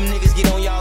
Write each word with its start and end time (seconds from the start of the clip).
Them 0.00 0.08
niggas 0.08 0.34
get 0.34 0.50
on 0.50 0.62
y'all 0.62 0.79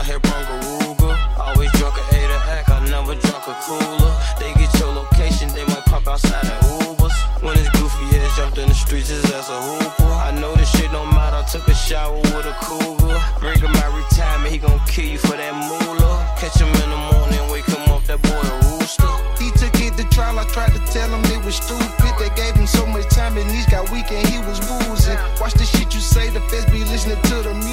out 0.00 0.06
here 0.06 0.18
brung 0.20 0.44
a 0.44 0.56
Ruger. 0.64 1.14
Always 1.38 1.70
drunk 1.72 1.96
a 2.00 2.04
eight 2.16 2.30
a 2.30 2.38
hack, 2.48 2.68
I 2.70 2.80
never 2.88 3.14
drunk 3.20 3.44
a 3.46 3.54
cooler. 3.66 4.12
They 4.40 4.52
get 4.54 4.72
your 4.80 4.92
location, 4.92 5.48
they 5.52 5.64
might 5.66 5.84
pop 5.84 6.08
outside 6.08 6.44
at 6.44 6.60
Ubers. 6.62 7.12
When 7.42 7.54
his 7.56 7.68
goofy 7.70 8.16
ass 8.16 8.36
jumped 8.36 8.58
in 8.58 8.68
the 8.68 8.74
streets, 8.74 9.08
his 9.08 9.24
ass 9.32 9.50
a 9.50 9.60
hooper. 9.60 10.12
I 10.28 10.30
know 10.40 10.54
this 10.56 10.70
shit 10.72 10.90
don't 10.92 11.10
matter, 11.12 11.36
I 11.36 11.44
took 11.44 11.68
a 11.68 11.74
shower 11.74 12.16
with 12.32 12.46
a 12.48 12.56
cougar. 12.64 13.20
Bring 13.40 13.60
him 13.60 13.76
out 13.76 13.92
retirement, 13.92 14.50
he 14.50 14.58
gon' 14.58 14.80
kill 14.86 15.04
you 15.04 15.18
for 15.18 15.36
that 15.36 15.54
moolah. 15.68 16.16
Catch 16.40 16.56
him 16.56 16.72
in 16.82 16.88
the 16.88 17.00
morning, 17.12 17.44
wake 17.52 17.68
him 17.68 17.84
up, 17.92 18.04
that 18.08 18.22
boy 18.22 18.40
a 18.40 18.56
rooster. 18.72 19.12
He 19.36 19.50
took 19.60 19.76
it 19.84 19.96
to 20.00 20.04
trial, 20.08 20.38
I 20.38 20.44
tried 20.48 20.72
to 20.72 20.80
tell 20.92 21.08
him 21.12 21.24
it 21.28 21.44
was 21.44 21.56
stupid. 21.56 22.12
They 22.16 22.32
gave 22.36 22.54
him 22.54 22.66
so 22.66 22.86
much 22.86 23.08
time 23.12 23.36
and 23.36 23.50
he 23.50 23.68
got 23.70 23.90
weak 23.92 24.10
and 24.12 24.26
he 24.28 24.38
was 24.48 24.60
boozing. 24.60 25.18
Watch 25.40 25.54
the 25.54 25.64
shit 25.64 25.92
you 25.92 26.00
say, 26.00 26.30
the 26.30 26.40
feds 26.48 26.66
be 26.72 26.84
listening 26.84 27.20
to 27.20 27.36
the 27.44 27.54
music. 27.54 27.69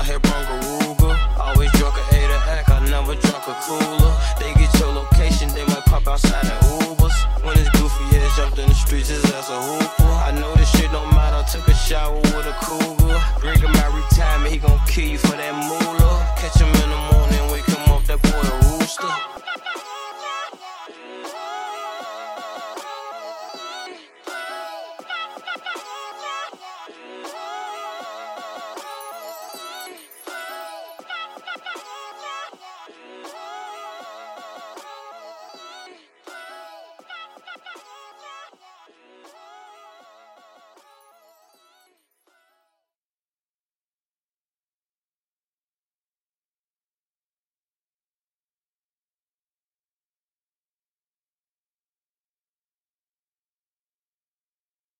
out 0.00 0.06
here 0.06 0.18
brung 0.20 0.44
a 0.44 1.40
Always 1.40 1.70
drunk 1.72 1.96
a 1.96 2.14
eight 2.16 2.30
a 2.30 2.38
hack, 2.48 2.68
I 2.70 2.80
never 2.88 3.14
drunk 3.16 3.44
a 3.48 3.54
cooler. 3.64 4.12
They 4.38 4.52
get 4.54 4.72
your 4.78 4.92
location, 4.92 5.48
they 5.52 5.64
might 5.64 5.84
pop 5.84 6.06
outside 6.06 6.44
in 6.44 6.56
Ubers. 6.68 7.16
When 7.44 7.58
it's 7.58 7.68
goofy, 7.70 8.04
yeah, 8.12 8.24
jump 8.36 8.36
jumped 8.36 8.58
in 8.60 8.68
the 8.68 8.74
streets, 8.74 9.08
his 9.08 9.24
ass 9.32 9.50
a 9.50 9.60
hooper. 9.60 10.12
I 10.28 10.30
know 10.32 10.54
this 10.54 10.70
shit 10.70 10.90
don't 10.92 11.10
matter, 11.10 11.42
took 11.50 11.68
a 11.68 11.74
shower 11.74 12.16
with 12.16 12.46
a 12.46 12.56
cougar. 12.64 13.18
Drinking 13.40 13.72
my 13.72 13.88
retirement, 13.92 14.52
he 14.52 14.58
gon' 14.58 14.80
kill 14.86 15.08
you 15.08 15.18
for 15.18 15.36